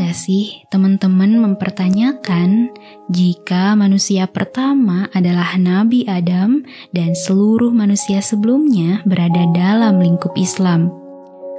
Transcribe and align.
nggak 0.00 0.16
sih 0.16 0.64
teman-teman 0.72 1.36
mempertanyakan 1.36 2.72
jika 3.12 3.76
manusia 3.76 4.24
pertama 4.24 5.12
adalah 5.12 5.60
Nabi 5.60 6.08
Adam 6.08 6.64
dan 6.88 7.12
seluruh 7.12 7.68
manusia 7.68 8.24
sebelumnya 8.24 9.04
berada 9.04 9.44
dalam 9.52 10.00
lingkup 10.00 10.32
Islam? 10.40 10.88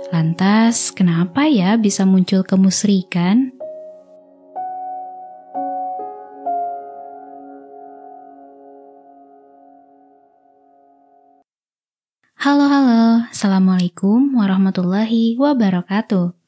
Lantas, 0.10 0.90
kenapa 0.90 1.46
ya 1.46 1.78
bisa 1.78 2.02
muncul 2.02 2.42
kemusrikan? 2.42 3.54
Halo 12.42 12.66
halo, 12.66 13.30
Assalamualaikum 13.30 14.34
warahmatullahi 14.34 15.38
wabarakatuh. 15.38 16.41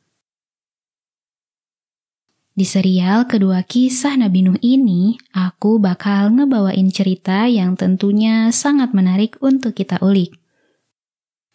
Di 2.54 2.70
serial 2.70 3.26
kedua 3.26 3.66
kisah 3.66 4.14
Nabi 4.14 4.46
Nuh 4.46 4.62
ini, 4.62 5.18
aku 5.34 5.82
bakal 5.82 6.38
ngebawain 6.38 6.86
cerita 6.94 7.50
yang 7.50 7.74
tentunya 7.74 8.54
sangat 8.54 8.94
menarik 8.94 9.42
untuk 9.42 9.74
kita 9.74 9.98
ulik. 10.06 10.38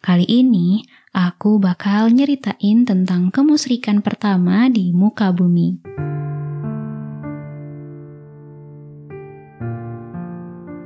Kali 0.03 0.27
ini, 0.27 0.83
aku 1.15 1.55
bakal 1.55 2.11
nyeritain 2.11 2.83
tentang 2.83 3.31
kemusrikan 3.31 4.03
pertama 4.03 4.67
di 4.67 4.91
muka 4.91 5.31
bumi. 5.31 5.79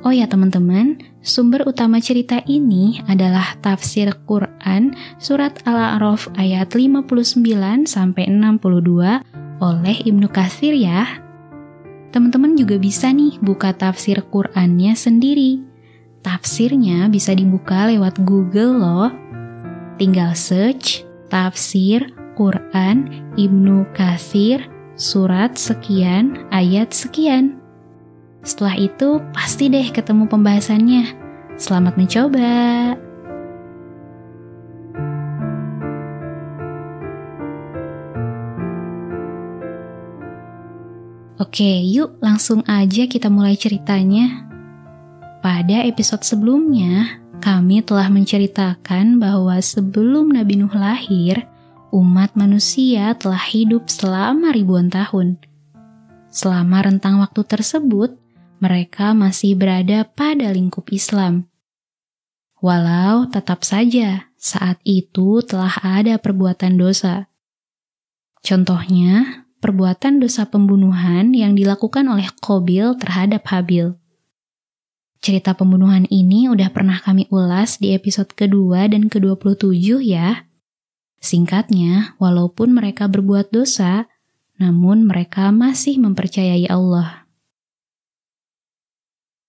Oh 0.06 0.14
ya 0.14 0.30
teman-teman, 0.30 1.02
sumber 1.26 1.66
utama 1.66 1.98
cerita 1.98 2.38
ini 2.46 3.02
adalah 3.10 3.58
tafsir 3.66 4.14
Quran 4.30 4.94
surat 5.18 5.58
Al-A'raf 5.66 6.30
ayat 6.38 6.70
59 6.78 7.90
sampai 7.90 8.30
62 8.30 9.42
oleh 9.62 10.00
Ibnu 10.06 10.30
Katsir 10.32 10.74
ya. 10.74 11.22
Teman-teman 12.14 12.54
juga 12.54 12.78
bisa 12.78 13.10
nih 13.10 13.42
buka 13.42 13.74
tafsir 13.74 14.22
Qur'annya 14.22 14.94
sendiri. 14.94 15.66
Tafsirnya 16.24 17.10
bisa 17.10 17.34
dibuka 17.34 17.90
lewat 17.90 18.22
Google 18.22 18.80
loh. 18.80 19.10
Tinggal 19.98 20.38
search 20.38 21.04
tafsir 21.28 22.14
Quran 22.38 23.30
Ibnu 23.34 23.90
Katsir 23.98 24.66
surat 24.94 25.58
sekian 25.58 26.48
ayat 26.54 26.94
sekian. 26.94 27.58
Setelah 28.46 28.78
itu 28.78 29.18
pasti 29.34 29.68
deh 29.74 29.90
ketemu 29.90 30.30
pembahasannya. 30.30 31.04
Selamat 31.58 31.98
mencoba. 31.98 33.03
Oke, 41.44 41.84
yuk 41.84 42.24
langsung 42.24 42.64
aja 42.72 43.04
kita 43.04 43.28
mulai 43.28 43.60
ceritanya. 43.60 44.48
Pada 45.44 45.84
episode 45.84 46.24
sebelumnya, 46.24 47.20
kami 47.44 47.84
telah 47.84 48.08
menceritakan 48.08 49.20
bahwa 49.20 49.60
sebelum 49.60 50.32
Nabi 50.32 50.64
Nuh 50.64 50.72
lahir, 50.72 51.44
umat 51.92 52.40
manusia 52.40 53.12
telah 53.20 53.44
hidup 53.44 53.92
selama 53.92 54.56
ribuan 54.56 54.88
tahun. 54.88 55.36
Selama 56.32 56.88
rentang 56.88 57.20
waktu 57.20 57.44
tersebut, 57.44 58.16
mereka 58.64 59.12
masih 59.12 59.60
berada 59.60 60.08
pada 60.08 60.48
lingkup 60.48 60.96
Islam. 60.96 61.52
Walau 62.64 63.28
tetap 63.28 63.68
saja 63.68 64.32
saat 64.40 64.80
itu 64.88 65.44
telah 65.44 65.76
ada 65.84 66.16
perbuatan 66.16 66.80
dosa. 66.80 67.28
Contohnya, 68.40 69.43
perbuatan 69.64 70.20
dosa 70.20 70.44
pembunuhan 70.52 71.32
yang 71.32 71.56
dilakukan 71.56 72.04
oleh 72.12 72.28
Kobil 72.44 73.00
terhadap 73.00 73.48
Habil. 73.48 73.96
Cerita 75.24 75.56
pembunuhan 75.56 76.04
ini 76.12 76.52
udah 76.52 76.68
pernah 76.68 77.00
kami 77.00 77.32
ulas 77.32 77.80
di 77.80 77.96
episode 77.96 78.36
kedua 78.36 78.92
dan 78.92 79.08
ke-27 79.08 80.04
ya. 80.04 80.52
Singkatnya, 81.24 82.20
walaupun 82.20 82.76
mereka 82.76 83.08
berbuat 83.08 83.56
dosa, 83.56 84.12
namun 84.60 85.08
mereka 85.08 85.56
masih 85.56 85.96
mempercayai 86.04 86.68
Allah. 86.68 87.24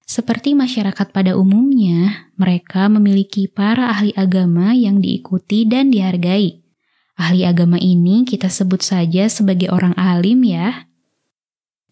Seperti 0.06 0.54
masyarakat 0.54 1.10
pada 1.10 1.34
umumnya, 1.34 2.30
mereka 2.38 2.86
memiliki 2.86 3.50
para 3.50 3.90
ahli 3.90 4.14
agama 4.14 4.70
yang 4.78 5.02
diikuti 5.02 5.66
dan 5.66 5.90
dihargai. 5.90 6.63
Ahli 7.14 7.46
agama 7.46 7.78
ini 7.78 8.26
kita 8.26 8.50
sebut 8.50 8.82
saja 8.82 9.30
sebagai 9.30 9.70
orang 9.70 9.94
alim 9.94 10.42
ya. 10.42 10.90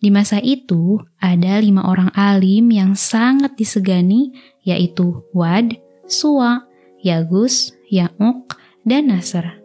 Di 0.03 0.11
masa 0.11 0.43
itu, 0.43 0.99
ada 1.23 1.63
lima 1.63 1.87
orang 1.87 2.11
alim 2.19 2.75
yang 2.75 2.99
sangat 2.99 3.55
disegani, 3.55 4.35
yaitu 4.67 5.23
Wad, 5.31 5.79
Suwa, 6.11 6.67
Yagus, 7.07 7.71
Ya'uk, 7.87 8.59
dan 8.83 9.15
Nasr. 9.15 9.63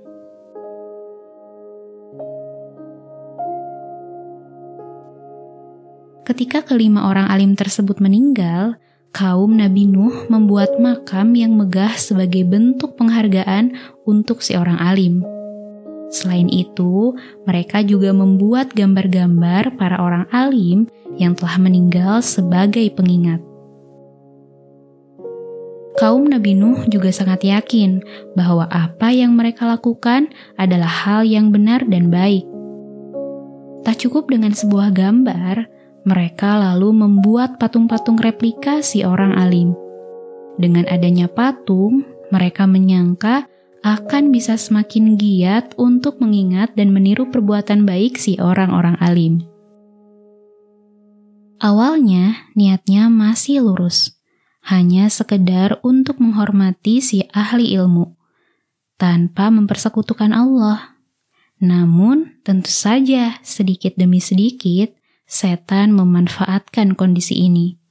Ketika 6.22 6.62
kelima 6.62 7.10
orang 7.10 7.34
alim 7.34 7.58
tersebut 7.58 7.98
meninggal, 7.98 8.78
kaum 9.10 9.58
Nabi 9.58 9.90
Nuh 9.90 10.30
membuat 10.30 10.78
makam 10.78 11.34
yang 11.34 11.58
megah 11.58 11.98
sebagai 11.98 12.46
bentuk 12.46 12.94
penghargaan 12.94 13.74
untuk 14.06 14.46
si 14.46 14.54
orang 14.54 14.78
alim. 14.78 15.37
Selain 16.08 16.48
itu, 16.48 17.12
mereka 17.44 17.84
juga 17.84 18.16
membuat 18.16 18.72
gambar-gambar 18.72 19.76
para 19.76 20.00
orang 20.00 20.24
alim 20.32 20.88
yang 21.20 21.36
telah 21.36 21.60
meninggal 21.60 22.24
sebagai 22.24 22.88
pengingat. 22.96 23.44
Kaum 25.98 26.30
Nabi 26.30 26.54
Nuh 26.54 26.86
juga 26.88 27.10
sangat 27.10 27.42
yakin 27.42 28.06
bahwa 28.38 28.70
apa 28.70 29.10
yang 29.10 29.34
mereka 29.34 29.66
lakukan 29.66 30.30
adalah 30.54 30.88
hal 30.88 31.26
yang 31.26 31.50
benar 31.50 31.82
dan 31.90 32.14
baik. 32.14 32.46
Tak 33.82 34.06
cukup 34.06 34.30
dengan 34.30 34.54
sebuah 34.54 34.94
gambar, 34.94 35.66
mereka 36.06 36.62
lalu 36.62 36.94
membuat 36.94 37.58
patung-patung 37.58 38.22
replika 38.22 38.86
si 38.86 39.02
orang 39.02 39.34
alim. 39.36 39.74
Dengan 40.62 40.86
adanya 40.86 41.26
patung, 41.26 42.06
mereka 42.30 42.70
menyangka 42.70 43.50
akan 43.88 44.36
bisa 44.36 44.60
semakin 44.60 45.16
giat 45.16 45.72
untuk 45.80 46.20
mengingat 46.20 46.76
dan 46.76 46.92
meniru 46.92 47.32
perbuatan 47.32 47.88
baik 47.88 48.20
si 48.20 48.36
orang-orang 48.36 49.00
alim. 49.00 49.48
Awalnya, 51.64 52.52
niatnya 52.54 53.08
masih 53.08 53.64
lurus, 53.64 54.20
hanya 54.68 55.08
sekedar 55.08 55.80
untuk 55.88 56.20
menghormati 56.20 57.00
si 57.00 57.24
ahli 57.32 57.72
ilmu, 57.80 58.14
tanpa 59.00 59.48
mempersekutukan 59.48 60.36
Allah. 60.36 61.00
Namun, 61.64 62.44
tentu 62.44 62.70
saja 62.70 63.40
sedikit 63.42 63.96
demi 63.96 64.20
sedikit, 64.20 64.94
setan 65.26 65.96
memanfaatkan 65.96 66.94
kondisi 66.94 67.40
ini. 67.40 67.87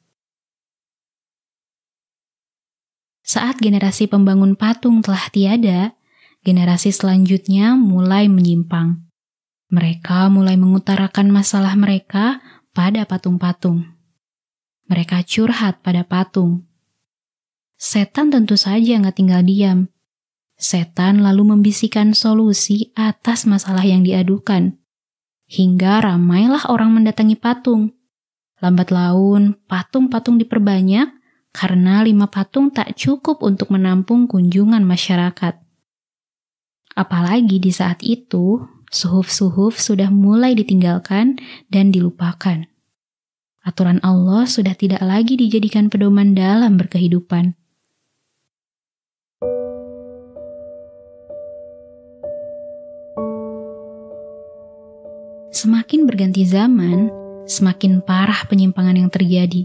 Saat 3.26 3.58
generasi 3.58 4.06
pembangun 4.06 4.54
patung 4.54 5.02
telah 5.02 5.26
tiada, 5.34 5.98
generasi 6.46 6.94
selanjutnya 6.94 7.74
mulai 7.74 8.30
menyimpang. 8.30 9.02
Mereka 9.66 10.30
mulai 10.30 10.54
mengutarakan 10.54 11.34
masalah 11.34 11.74
mereka 11.74 12.38
pada 12.70 13.02
patung-patung. 13.02 13.82
Mereka 14.86 15.26
curhat 15.26 15.82
pada 15.82 16.06
patung. 16.06 16.70
Setan 17.74 18.30
tentu 18.30 18.54
saja 18.54 18.94
nggak 18.94 19.18
tinggal 19.18 19.42
diam. 19.42 19.90
Setan 20.54 21.18
lalu 21.18 21.50
membisikkan 21.50 22.14
solusi 22.14 22.94
atas 22.94 23.42
masalah 23.42 23.82
yang 23.82 24.06
diadukan. 24.06 24.78
Hingga 25.50 25.98
ramailah 26.14 26.70
orang 26.70 26.94
mendatangi 26.94 27.34
patung. 27.34 27.90
Lambat 28.62 28.94
laun, 28.94 29.58
patung-patung 29.66 30.38
diperbanyak 30.38 31.25
karena 31.56 32.04
lima 32.04 32.28
patung 32.28 32.68
tak 32.68 32.92
cukup 33.00 33.40
untuk 33.40 33.72
menampung 33.72 34.28
kunjungan 34.28 34.84
masyarakat. 34.84 35.56
Apalagi 36.92 37.56
di 37.56 37.72
saat 37.72 38.04
itu, 38.04 38.60
suhuf-suhuf 38.92 39.80
sudah 39.80 40.12
mulai 40.12 40.52
ditinggalkan 40.52 41.40
dan 41.72 41.88
dilupakan. 41.88 42.68
Aturan 43.64 44.04
Allah 44.04 44.44
sudah 44.44 44.76
tidak 44.76 45.00
lagi 45.00 45.40
dijadikan 45.40 45.88
pedoman 45.88 46.36
dalam 46.36 46.76
berkehidupan. 46.76 47.56
Semakin 55.56 56.04
berganti 56.04 56.44
zaman, 56.44 57.08
semakin 57.48 58.04
parah 58.04 58.44
penyimpangan 58.44 59.00
yang 59.00 59.08
terjadi 59.08 59.64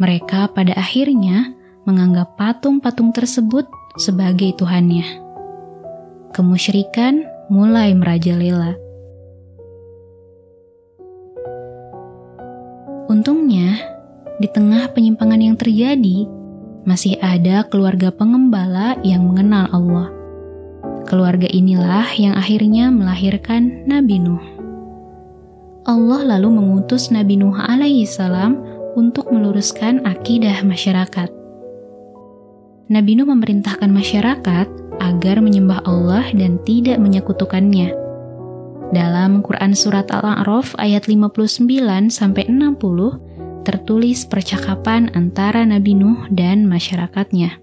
mereka 0.00 0.56
pada 0.56 0.72
akhirnya 0.80 1.52
menganggap 1.84 2.40
patung-patung 2.40 3.12
tersebut 3.12 3.68
sebagai 4.00 4.56
tuhannya. 4.56 5.04
Kemusyrikan 6.32 7.28
mulai 7.52 7.92
merajalela. 7.92 8.80
Untungnya, 13.12 13.76
di 14.40 14.48
tengah 14.48 14.88
penyimpangan 14.96 15.36
yang 15.36 15.60
terjadi, 15.60 16.24
masih 16.88 17.20
ada 17.20 17.68
keluarga 17.68 18.08
pengembala 18.08 18.96
yang 19.04 19.28
mengenal 19.28 19.68
Allah. 19.68 20.08
Keluarga 21.04 21.44
inilah 21.44 22.08
yang 22.16 22.32
akhirnya 22.40 22.88
melahirkan 22.88 23.84
Nabi 23.84 24.16
Nuh. 24.16 24.44
Allah 25.84 26.24
lalu 26.24 26.56
mengutus 26.56 27.12
Nabi 27.12 27.36
Nuh 27.36 27.52
alaihi 27.52 28.08
salam 28.08 28.79
untuk 28.94 29.30
meluruskan 29.30 30.02
akidah 30.06 30.62
masyarakat. 30.66 31.30
Nabi 32.90 33.12
Nuh 33.14 33.30
memerintahkan 33.30 33.86
masyarakat 33.86 34.68
agar 34.98 35.36
menyembah 35.38 35.86
Allah 35.86 36.26
dan 36.34 36.58
tidak 36.66 36.98
menyekutukannya. 36.98 37.94
Dalam 38.90 39.46
Quran 39.46 39.78
Surat 39.78 40.10
Al-A'raf 40.10 40.74
ayat 40.74 41.06
59 41.06 41.62
60 42.10 43.62
tertulis 43.62 44.26
percakapan 44.26 45.06
antara 45.14 45.62
Nabi 45.62 45.94
Nuh 45.94 46.26
dan 46.34 46.66
masyarakatnya. 46.66 47.62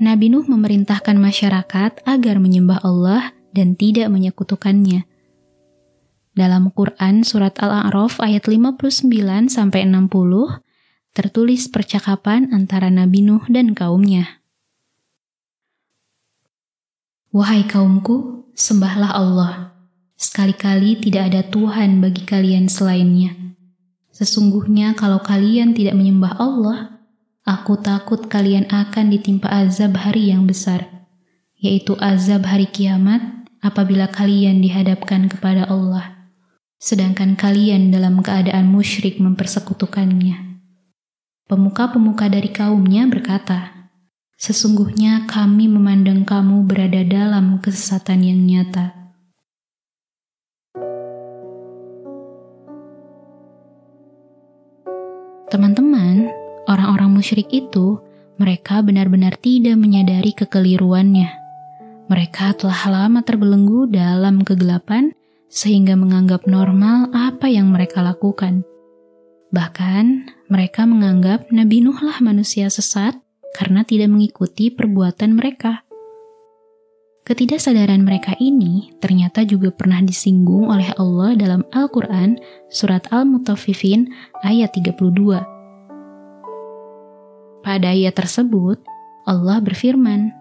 Nabi 0.00 0.32
Nuh 0.32 0.48
memerintahkan 0.48 1.16
masyarakat 1.16 1.92
agar 2.08 2.36
menyembah 2.40 2.80
Allah 2.80 3.36
dan 3.52 3.76
tidak 3.76 4.08
menyekutukannya. 4.08 5.09
Dalam 6.40 6.72
Quran 6.72 7.20
Surat 7.20 7.52
Al-A'raf 7.60 8.16
ayat 8.16 8.48
59 8.48 9.12
60 9.52 9.52
tertulis 11.12 11.68
percakapan 11.68 12.48
antara 12.56 12.88
Nabi 12.88 13.20
Nuh 13.20 13.44
dan 13.52 13.76
kaumnya. 13.76 14.40
Wahai 17.28 17.68
kaumku, 17.68 18.48
sembahlah 18.56 19.12
Allah. 19.12 19.76
Sekali-kali 20.16 20.96
tidak 21.04 21.28
ada 21.28 21.44
Tuhan 21.44 22.00
bagi 22.00 22.24
kalian 22.24 22.72
selainnya. 22.72 23.36
Sesungguhnya 24.08 24.96
kalau 24.96 25.20
kalian 25.20 25.76
tidak 25.76 25.92
menyembah 25.92 26.40
Allah, 26.40 27.04
aku 27.44 27.76
takut 27.84 28.32
kalian 28.32 28.64
akan 28.72 29.12
ditimpa 29.12 29.44
azab 29.44 29.92
hari 30.00 30.32
yang 30.32 30.48
besar, 30.48 30.88
yaitu 31.60 32.00
azab 32.00 32.48
hari 32.48 32.64
kiamat 32.64 33.20
apabila 33.60 34.08
kalian 34.08 34.64
dihadapkan 34.64 35.28
kepada 35.28 35.68
Allah, 35.68 36.19
sedangkan 36.80 37.36
kalian 37.36 37.92
dalam 37.92 38.24
keadaan 38.24 38.72
musyrik 38.72 39.20
mempersekutukannya. 39.20 40.64
Pemuka-pemuka 41.44 42.32
dari 42.32 42.48
kaumnya 42.48 43.04
berkata, 43.04 43.92
Sesungguhnya 44.40 45.28
kami 45.28 45.68
memandang 45.68 46.24
kamu 46.24 46.64
berada 46.64 47.04
dalam 47.04 47.60
kesesatan 47.60 48.24
yang 48.24 48.40
nyata. 48.40 48.96
Teman-teman, 55.52 56.32
orang-orang 56.64 57.12
musyrik 57.12 57.52
itu, 57.52 58.00
mereka 58.40 58.80
benar-benar 58.80 59.36
tidak 59.36 59.76
menyadari 59.76 60.32
kekeliruannya. 60.32 61.28
Mereka 62.08 62.56
telah 62.56 62.80
lama 62.88 63.20
terbelenggu 63.20 63.92
dalam 63.92 64.40
kegelapan 64.40 65.12
sehingga 65.50 65.98
menganggap 65.98 66.46
normal 66.46 67.10
apa 67.10 67.50
yang 67.50 67.74
mereka 67.74 68.00
lakukan. 68.00 68.62
Bahkan, 69.50 70.30
mereka 70.46 70.86
menganggap 70.86 71.50
Nabi 71.50 71.82
Nuhlah 71.82 72.22
manusia 72.22 72.70
sesat 72.70 73.18
karena 73.58 73.82
tidak 73.82 74.06
mengikuti 74.14 74.70
perbuatan 74.70 75.34
mereka. 75.34 75.82
Ketidaksadaran 77.26 78.00
mereka 78.06 78.38
ini 78.38 78.94
ternyata 79.02 79.42
juga 79.42 79.74
pernah 79.74 80.00
disinggung 80.00 80.70
oleh 80.70 80.90
Allah 80.96 81.36
dalam 81.36 81.62
Al-Quran 81.74 82.38
Surat 82.70 83.10
Al-Mutaffifin 83.10 84.08
ayat 84.46 84.70
32. 84.74 85.42
Pada 87.60 87.92
ayat 87.92 88.16
tersebut, 88.16 88.80
Allah 89.28 89.58
berfirman, 89.60 90.32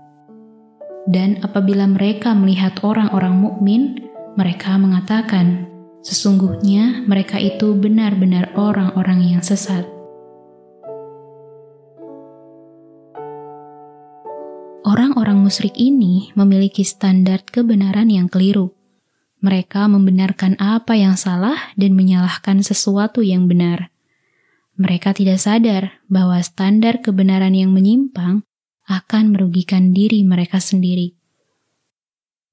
Dan 1.10 1.42
apabila 1.42 1.90
mereka 1.90 2.32
melihat 2.38 2.80
orang-orang 2.86 3.36
mukmin, 3.38 4.09
mereka 4.38 4.78
mengatakan, 4.78 5.70
Sesungguhnya 6.00 7.04
mereka 7.04 7.36
itu 7.44 7.76
benar-benar 7.76 8.56
orang-orang 8.56 9.36
yang 9.36 9.44
sesat. 9.44 9.84
Orang-orang 14.88 15.44
musyrik 15.44 15.76
ini 15.76 16.32
memiliki 16.40 16.88
standar 16.88 17.44
kebenaran 17.44 18.08
yang 18.08 18.32
keliru. 18.32 18.72
Mereka 19.44 19.92
membenarkan 19.92 20.56
apa 20.60 20.96
yang 20.96 21.20
salah 21.20 21.76
dan 21.76 21.96
menyalahkan 21.96 22.64
sesuatu 22.64 23.20
yang 23.20 23.46
benar. 23.52 23.92
Mereka 24.80 25.12
tidak 25.12 25.44
sadar 25.44 26.00
bahwa 26.08 26.40
standar 26.40 27.04
kebenaran 27.04 27.54
yang 27.54 27.76
menyimpang 27.76 28.48
akan 28.88 29.24
merugikan 29.36 29.92
diri 29.92 30.24
mereka 30.24 30.64
sendiri. 30.64 31.14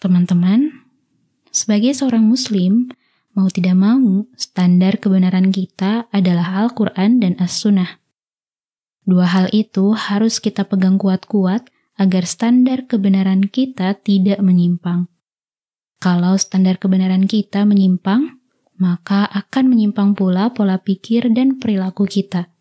Teman-teman, 0.02 0.86
sebagai 1.56 1.97
seorang 1.97 2.20
Muslim, 2.20 2.93
mau 3.32 3.49
tidak 3.49 3.73
mau, 3.73 4.29
standar 4.37 5.00
kebenaran 5.00 5.49
kita 5.49 6.05
adalah 6.12 6.69
Al-Quran 6.69 7.25
dan 7.25 7.32
As-Sunnah. 7.41 7.97
Dua 9.08 9.25
hal 9.25 9.49
itu 9.56 9.97
harus 9.97 10.37
kita 10.37 10.69
pegang 10.69 11.00
kuat-kuat 11.00 11.73
agar 11.97 12.29
standar 12.29 12.85
kebenaran 12.85 13.49
kita 13.49 13.97
tidak 13.97 14.44
menyimpang. 14.44 15.08
Kalau 15.97 16.37
standar 16.37 16.76
kebenaran 16.76 17.25
kita 17.25 17.64
menyimpang, 17.64 18.37
maka 18.76 19.25
akan 19.32 19.73
menyimpang 19.73 20.12
pula 20.12 20.53
pola 20.53 20.76
pikir 20.76 21.32
dan 21.32 21.56
perilaku 21.56 22.05
kita. 22.05 22.53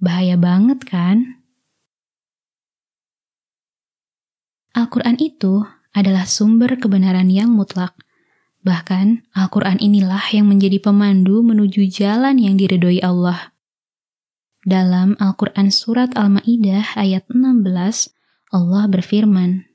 Bahaya 0.00 0.40
banget 0.40 0.80
kan? 0.88 1.44
Al-Quran 4.72 5.20
itu 5.20 5.60
adalah 5.94 6.26
sumber 6.26 6.80
kebenaran 6.80 7.30
yang 7.30 7.52
mutlak. 7.52 8.03
Bahkan, 8.64 9.28
Al-Quran 9.36 9.76
inilah 9.76 10.24
yang 10.32 10.48
menjadi 10.48 10.80
pemandu 10.80 11.44
menuju 11.44 11.84
jalan 11.92 12.40
yang 12.40 12.56
diridhoi 12.56 13.04
Allah. 13.04 13.52
Dalam 14.64 15.20
Al-Quran 15.20 15.68
Surat 15.68 16.16
Al-Ma'idah 16.16 16.96
ayat 16.96 17.28
16, 17.28 17.60
Allah 18.56 18.84
berfirman, 18.88 19.68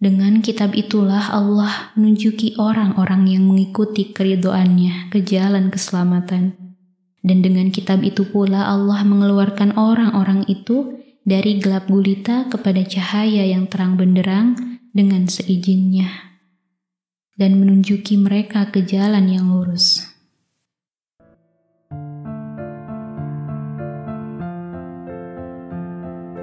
dengan 0.00 0.40
kitab 0.40 0.72
itulah 0.72 1.28
Allah 1.28 1.92
menunjuki 1.92 2.56
orang-orang 2.56 3.36
yang 3.36 3.44
mengikuti 3.44 4.16
keridoannya 4.16 5.12
ke 5.12 5.20
jalan 5.20 5.68
keselamatan. 5.68 6.56
Dan 7.20 7.44
dengan 7.44 7.68
kitab 7.68 8.00
itu 8.00 8.24
pula 8.24 8.64
Allah 8.64 9.04
mengeluarkan 9.04 9.76
orang-orang 9.76 10.48
itu 10.48 11.04
dari 11.20 11.60
gelap 11.60 11.84
gulita 11.92 12.48
kepada 12.48 12.80
cahaya 12.80 13.44
yang 13.44 13.68
terang 13.68 14.00
benderang 14.00 14.80
dengan 14.96 15.28
seizinnya. 15.28 16.29
Dan 17.40 17.56
menunjuki 17.56 18.20
mereka 18.20 18.68
ke 18.68 18.84
jalan 18.84 19.24
yang 19.24 19.48
lurus. 19.48 20.04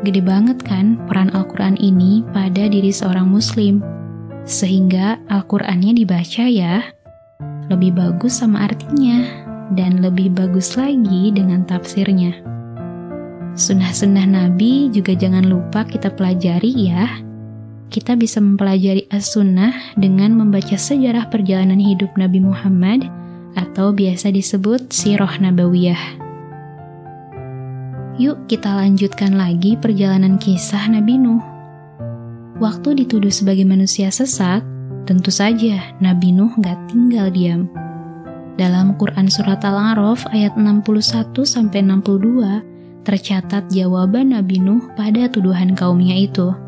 Gede 0.02 0.26
banget 0.26 0.58
kan 0.66 0.98
peran 1.06 1.30
Al-Quran 1.38 1.78
ini 1.78 2.26
pada 2.34 2.66
diri 2.66 2.90
seorang 2.90 3.30
muslim. 3.30 3.86
Sehingga 4.48 5.22
Al-Qurannya 5.30 5.94
dibaca 5.94 6.50
ya, 6.50 6.82
lebih 7.70 7.94
bagus 7.94 8.42
sama 8.42 8.66
artinya, 8.66 9.22
dan 9.78 10.02
lebih 10.02 10.34
bagus 10.34 10.80
lagi 10.80 11.30
dengan 11.30 11.62
tafsirnya. 11.68 12.42
Sunnah-sunnah 13.54 14.26
Nabi 14.26 14.90
juga 14.90 15.14
jangan 15.14 15.46
lupa 15.46 15.86
kita 15.86 16.10
pelajari 16.10 16.74
ya. 16.90 17.27
Kita 17.88 18.20
bisa 18.20 18.44
mempelajari 18.44 19.08
as-sunnah 19.08 19.96
dengan 19.96 20.36
membaca 20.36 20.76
sejarah 20.76 21.32
perjalanan 21.32 21.80
hidup 21.80 22.12
Nabi 22.20 22.44
Muhammad 22.44 23.08
atau 23.56 23.96
biasa 23.96 24.36
disebut 24.36 24.92
Sirah 24.92 25.40
Nabawiyah. 25.40 26.20
Yuk 28.20 28.52
kita 28.52 28.76
lanjutkan 28.76 29.40
lagi 29.40 29.80
perjalanan 29.80 30.36
kisah 30.36 30.84
Nabi 30.92 31.16
Nuh. 31.16 31.40
Waktu 32.58 33.06
dituduh 33.06 33.30
sebagai 33.30 33.64
manusia 33.64 34.10
sesat, 34.10 34.66
tentu 35.08 35.32
saja 35.32 35.96
Nabi 36.04 36.34
Nuh 36.34 36.52
gak 36.60 36.92
tinggal 36.92 37.32
diam. 37.32 37.72
Dalam 38.58 38.98
Quran 38.98 39.30
Surat 39.30 39.62
Al-A'raf 39.62 40.26
ayat 40.34 40.58
61-62 40.58 43.06
tercatat 43.06 43.70
jawaban 43.70 44.34
Nabi 44.34 44.58
Nuh 44.60 44.82
pada 44.98 45.30
tuduhan 45.30 45.78
kaumnya 45.78 46.18
itu. 46.18 46.67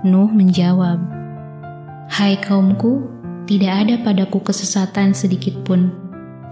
Nuh 0.00 0.32
menjawab, 0.32 0.96
Hai 2.08 2.40
kaumku, 2.40 3.04
tidak 3.44 3.84
ada 3.84 3.94
padaku 4.00 4.40
kesesatan 4.40 5.12
sedikit 5.12 5.60
pun, 5.60 5.92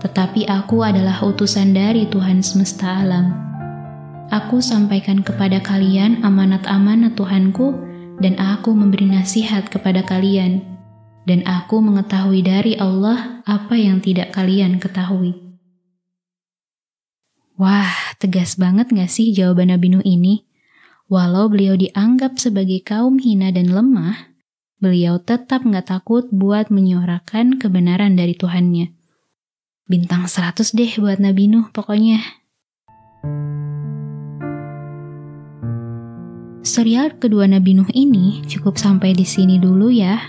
tetapi 0.05 0.45
aku 0.45 0.85
adalah 0.85 1.17
utusan 1.25 1.73
dari 1.73 2.05
Tuhan 2.13 2.45
semesta 2.45 3.01
alam 3.01 3.33
Aku 4.29 4.61
sampaikan 4.61 5.25
kepada 5.25 5.65
kalian 5.65 6.21
amanat-amanat 6.21 7.17
Tuhanku, 7.17 7.73
dan 8.21 8.37
aku 8.37 8.77
memberi 8.77 9.09
nasihat 9.09 9.73
kepada 9.73 10.05
kalian. 10.05 10.77
dan 11.29 11.45
aku 11.45 11.85
mengetahui 11.85 12.41
dari 12.41 12.73
Allah 12.81 13.45
apa 13.45 13.77
yang 13.77 14.01
tidak 14.01 14.33
kalian 14.33 14.81
ketahui. 14.81 15.37
Wah, 17.61 18.17
tegas 18.17 18.57
banget 18.57 18.89
gak 18.89 19.13
sih 19.13 19.37
jawaban 19.37 19.69
Nabi 19.69 19.93
Nuh 19.93 20.05
ini? 20.09 20.48
Walau 21.09 21.49
beliau 21.49 21.73
dianggap 21.73 22.37
sebagai 22.37 22.85
kaum 22.85 23.17
hina 23.17 23.49
dan 23.49 23.73
lemah, 23.73 24.37
beliau 24.77 25.17
tetap 25.17 25.65
gak 25.65 25.89
takut 25.89 26.29
buat 26.29 26.69
menyuarakan 26.69 27.57
kebenaran 27.57 28.13
dari 28.13 28.37
Tuhannya. 28.37 28.93
Bintang 29.89 30.29
100 30.29 30.69
deh 30.77 30.93
buat 31.01 31.17
Nabi 31.17 31.49
Nuh 31.49 31.73
pokoknya. 31.73 32.21
Serial 36.61 37.17
kedua 37.17 37.49
Nabi 37.49 37.73
Nuh 37.73 37.89
ini 37.97 38.45
cukup 38.45 38.77
sampai 38.77 39.17
di 39.17 39.25
sini 39.25 39.57
dulu 39.57 39.89
ya. 39.89 40.21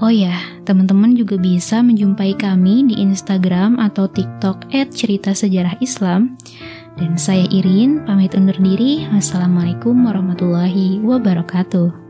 Oh 0.00 0.08
ya, 0.08 0.32
teman-teman 0.64 1.12
juga 1.12 1.36
bisa 1.36 1.84
menjumpai 1.84 2.40
kami 2.40 2.88
di 2.88 3.04
Instagram 3.04 3.76
atau 3.76 4.08
TikTok 4.08 4.72
@cerita 4.96 5.36
sejarah 5.36 5.76
Islam. 5.84 6.40
Dan 6.98 7.14
saya 7.14 7.46
Irin, 7.54 8.02
pamit 8.02 8.34
undur 8.34 8.58
diri. 8.58 9.06
Wassalamualaikum 9.14 9.94
warahmatullahi 10.02 10.98
wabarakatuh. 10.98 12.07